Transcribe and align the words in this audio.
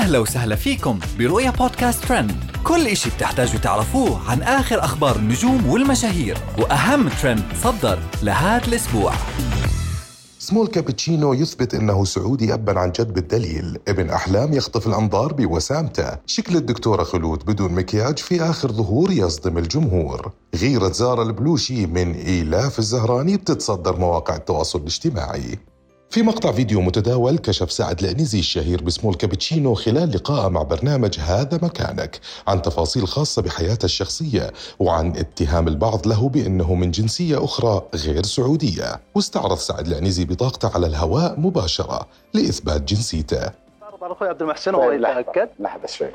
أهلا 0.00 0.18
وسهلا 0.18 0.56
فيكم 0.56 0.98
برؤيا 1.18 1.50
بودكاست 1.50 2.04
ترند. 2.04 2.32
كل 2.64 2.86
إشي 2.86 3.10
بتحتاجوا 3.10 3.60
تعرفوه 3.60 4.30
عن 4.30 4.42
آخر 4.42 4.84
أخبار 4.84 5.16
النجوم 5.16 5.70
والمشاهير 5.70 6.38
وأهم 6.58 7.08
ترند 7.08 7.42
صدر 7.62 7.98
لهذا 8.22 8.66
الأسبوع. 8.68 9.12
Small 10.38 10.66
Cappuccino 10.66 11.34
يثبت 11.34 11.74
إنه 11.74 12.04
سعودي 12.04 12.54
أبا 12.54 12.80
عن 12.80 12.92
جد 12.92 13.14
بالدليل. 13.14 13.78
ابن 13.88 14.10
أحلام 14.10 14.52
يخطف 14.52 14.86
الأنظار 14.86 15.32
بوسامته. 15.32 16.10
شكل 16.26 16.56
الدكتورة 16.56 17.02
خلود 17.02 17.44
بدون 17.46 17.72
مكياج 17.72 18.18
في 18.18 18.42
آخر 18.42 18.72
ظهور 18.72 19.10
يصدم 19.10 19.58
الجمهور. 19.58 20.32
غيرة 20.54 20.92
زارا 20.92 21.22
البلوشي 21.22 21.86
من 21.86 22.14
إيلاف 22.14 22.78
الزهراني 22.78 23.36
بتتصدر 23.36 23.96
مواقع 23.96 24.36
التواصل 24.36 24.78
الاجتماعي. 24.78 25.58
في 26.10 26.22
مقطع 26.22 26.52
فيديو 26.52 26.80
متداول 26.80 27.38
كشف 27.38 27.72
سعد 27.72 28.04
العنزي 28.04 28.38
الشهير 28.38 28.82
باسمه 28.82 29.10
الكابتشينو 29.10 29.74
خلال 29.74 30.10
لقائه 30.10 30.48
مع 30.48 30.62
برنامج 30.62 31.18
هذا 31.20 31.58
مكانك 31.62 32.20
عن 32.46 32.62
تفاصيل 32.62 33.08
خاصة 33.08 33.42
بحياته 33.42 33.84
الشخصية 33.84 34.52
وعن 34.78 35.16
اتهام 35.16 35.68
البعض 35.68 36.06
له 36.06 36.28
بأنه 36.28 36.74
من 36.74 36.90
جنسية 36.90 37.44
أخرى 37.44 37.82
غير 37.94 38.22
سعودية. 38.26 39.00
واستعرض 39.14 39.58
سعد 39.58 39.86
العنزي 39.86 40.24
بطاقته 40.24 40.70
على 40.74 40.86
الهواء 40.86 41.40
مباشرة 41.40 42.06
لإثبات 42.34 42.82
جنسيته. 42.82 43.50
على 44.02 44.12
أخوي 44.12 44.28
عبد 44.28 44.42
المحسن 44.42 44.74
هو 44.74 44.92
يتاكد 44.92 45.48
لحظة 45.58 45.86
شوي. 45.86 46.08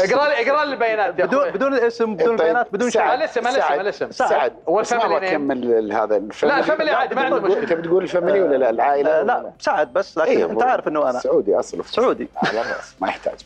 اقرأ 0.00 0.28
لي 0.28 0.50
اقرأ 0.50 0.64
لي 0.64 0.72
البيانات 0.72 1.18
يا 1.18 1.24
بدون. 1.26 1.50
بدون 1.50 1.74
الاسم 1.74 2.14
بدون 2.14 2.28
طيب، 2.28 2.40
البيانات 2.40 2.66
بدون 2.72 2.90
سعد. 2.90 3.08
شيء 3.08 3.14
الاسم 3.14 3.46
الاسم 3.48 3.80
الاسم 3.80 4.10
سعد. 4.10 4.52
هو 4.68 4.80
بس 4.80 4.92
ما 4.92 5.04
ال 5.04 5.08
family 5.08 5.30
name. 5.30 5.48
بكمل 5.48 5.92
هذا 5.92 6.16
ال 6.16 6.21
family. 6.21 6.56
لا، 6.56 6.58
ال 6.58 6.63
family 6.63 6.90
عادي، 6.90 7.14
ما 7.14 7.22
عنده 7.22 7.40
مشكلة. 7.40 7.62
انت 7.62 7.72
بتقول 7.72 8.02
ال 8.02 8.07
family 8.07 8.40
ولا 8.40 8.56
لا؟ 8.56 8.70
العائلة؟ 8.70 9.10
آه، 9.20 9.22
لا 9.22 9.52
سعد 9.58 9.92
بس 9.92 10.18
لكن 10.18 10.30
إيه، 10.30 10.44
أنت 10.44 10.62
عارف 10.62 10.88
إنه 10.88 11.10
أنا. 11.10 11.18
سعودي 11.18 11.58
اصله 11.58 11.82
سعودي. 11.82 12.28
على 12.36 12.60
الرأس 12.60 12.94
ما 13.00 13.08
يحتاج. 13.08 13.40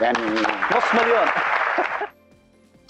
يعني 0.00 0.18
نص 0.76 1.02
مليون. 1.02 1.26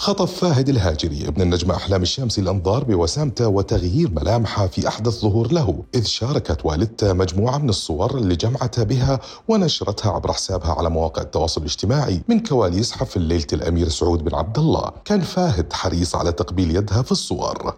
خطف 0.02 0.40
فاهد 0.40 0.68
الهاجري 0.68 1.28
ابن 1.28 1.42
النجم 1.42 1.70
أحلام 1.70 2.02
الشامسي 2.02 2.40
الأنظار 2.40 2.84
بوسامته 2.84 3.48
وتغيير 3.48 4.10
ملامحه 4.10 4.66
في 4.66 4.88
أحدث 4.88 5.20
ظهور 5.20 5.52
له 5.52 5.84
إذ 5.94 6.04
شاركت 6.04 6.64
والدته 6.64 7.12
مجموعة 7.12 7.58
من 7.58 7.68
الصور 7.68 8.18
اللي 8.18 8.36
جمعتها 8.36 8.84
بها 8.84 9.20
ونشرتها 9.48 10.12
عبر 10.12 10.32
حسابها 10.32 10.72
على 10.72 10.90
مواقع 10.90 11.22
التواصل 11.22 11.60
الاجتماعي 11.60 12.22
من 12.28 12.40
كواليس 12.40 12.92
حفل 12.92 13.20
ليلة 13.20 13.46
الأمير 13.52 13.88
سعود 13.88 14.24
بن 14.24 14.34
عبد 14.34 14.58
الله. 14.58 14.90
كان 15.04 15.20
فاهد 15.20 15.72
حريص 15.72 16.14
على 16.14 16.32
تقبيل 16.32 16.76
يدها 16.76 17.02
في 17.02 17.12
الصور. 17.12 17.74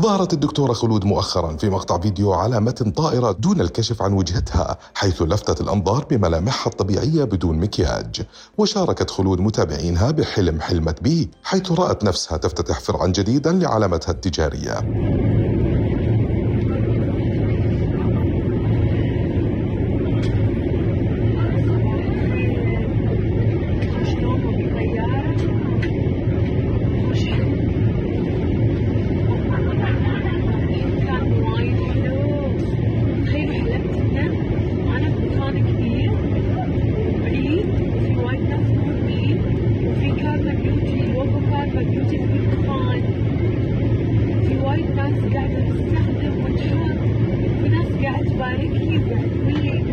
ظهرت 0.00 0.32
الدكتورة 0.32 0.72
خلود 0.72 1.04
مؤخرا 1.04 1.56
في 1.56 1.70
مقطع 1.70 1.98
فيديو 1.98 2.32
على 2.32 2.60
متن 2.60 2.90
طائرة 2.90 3.32
دون 3.32 3.60
الكشف 3.60 4.02
عن 4.02 4.12
وجهتها 4.12 4.78
حيث 4.94 5.22
لفتت 5.22 5.60
الأنظار 5.60 6.04
بملامحها 6.10 6.70
الطبيعية 6.70 7.24
بدون 7.24 7.58
مكياج. 7.58 8.22
وشاركت 8.58 9.10
خلود 9.10 9.40
متابعينها 9.40 10.10
بحلم 10.10 10.60
حلمت 10.60 11.02
به 11.02 11.26
حيث 11.44 11.72
رأت 11.72 12.04
نفسها 12.04 12.38
تفتتح 12.38 12.80
فرعا 12.80 13.06
جديدا 13.06 13.52
لعلامتها 13.52 14.12
التجارية. 14.12 14.78
нас, 45.12 45.30
гадят, 45.30 45.68
страх, 45.86 46.06
почет, 46.42 46.96
в 46.96 47.70
нас, 47.70 47.88
гадят, 48.00 48.28
варик, 48.36 48.72
хибер, 48.72 49.18
милик. 49.44 49.91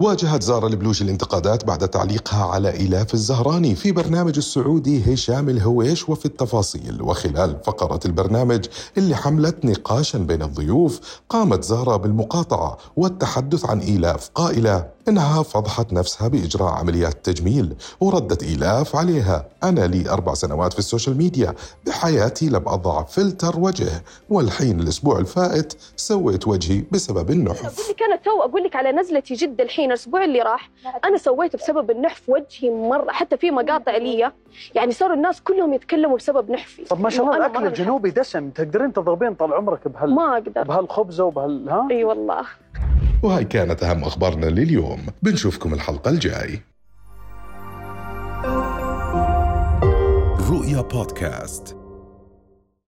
واجهت 0.00 0.42
زارا 0.42 0.68
البلوشي 0.68 1.04
الانتقادات 1.04 1.64
بعد 1.64 1.88
تعليقها 1.88 2.44
على 2.44 2.72
إيلاف 2.72 3.14
الزهراني 3.14 3.74
في 3.74 3.92
برنامج 3.92 4.36
السعودي 4.36 5.14
هشام 5.14 5.48
الهويش 5.48 6.08
وفي 6.08 6.26
التفاصيل. 6.26 7.02
وخلال 7.02 7.56
فقرة 7.64 8.00
البرنامج 8.04 8.64
اللي 8.98 9.16
حملت 9.16 9.64
نقاشا 9.64 10.18
بين 10.18 10.42
الضيوف 10.42 11.00
قامت 11.28 11.64
زارا 11.64 11.96
بالمقاطعة 11.96 12.78
والتحدث 12.96 13.64
عن 13.64 13.80
إيلاف 13.80 14.30
قائلة 14.34 14.86
إنها 15.08 15.42
فضحت 15.42 15.92
نفسها 15.92 16.28
بإجراء 16.28 16.72
عمليات 16.72 17.26
تجميل 17.26 17.74
وردت 18.00 18.42
إيلاف 18.42 18.96
عليها. 18.96 19.48
أنا 19.62 19.80
لي 19.80 20.10
أربع 20.10 20.34
سنوات 20.34 20.72
في 20.72 20.78
ال 20.78 20.83
social 20.83 21.16
media. 21.16 21.54
بحياتي 21.86 22.48
لم 22.48 22.68
أضع 22.68 23.02
فلتر 23.02 23.60
وجه 23.60 23.90
والحين 24.30 24.80
الأسبوع 24.80 25.18
الفائت 25.18 25.72
سويت 25.96 26.48
وجهي 26.48 26.84
بسبب 26.92 27.30
النحف. 27.30 27.80
أقول 27.80 27.90
لك 27.90 28.02
أنا 28.02 28.16
تو 28.16 28.42
أقول 28.42 28.64
لك 28.64 28.76
على 28.76 28.92
نزلتي 28.92 29.34
جده 29.34 29.64
الحين 29.64 29.88
الأسبوع 29.88 30.24
اللي 30.24 30.42
راح 30.42 30.70
أنا 31.04 31.18
سويته 31.18 31.58
بسبب 31.58 31.90
النحف 31.90 32.22
وجهي 32.28 32.70
مرة 32.70 33.12
حتى 33.12 33.36
في 33.36 33.50
مقاطع 33.50 33.96
لي. 33.96 34.32
يعني 34.74 34.92
صاروا 34.92 35.16
الناس 35.16 35.40
كلهم 35.40 35.72
يتكلموا 35.74 36.16
بسبب 36.16 36.50
نحفي. 36.50 36.84
طب 36.84 37.00
ما 37.00 37.10
شاء 37.10 37.34
الله 37.34 37.48
مرة 37.48 37.68
الجنوبي 37.68 38.10
دسم. 38.10 38.50
تقدرين 38.50 38.92
تضربين 38.92 39.34
طال 39.34 39.52
عمرك 39.52 39.88
بهال 39.88 40.14
ما 40.14 40.32
أقدر. 40.32 40.62
بهالخبزة 40.62 41.24
وبهال 41.24 41.68
ها؟ 41.68 41.88
إي 41.90 42.04
والله. 42.04 42.46
وهاي 43.22 43.44
كانت 43.44 43.82
أهم 43.82 44.04
أخبارنا 44.04 44.46
لليوم. 44.46 45.06
بنشوفكم 45.22 45.74
الحلقة 45.74 46.10
الجاي. 46.10 46.60
رؤيا 50.50 50.80
بودكاست. 50.80 51.79